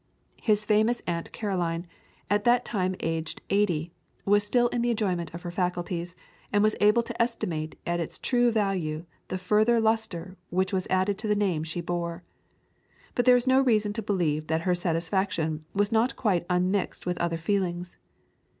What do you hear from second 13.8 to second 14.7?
to believe that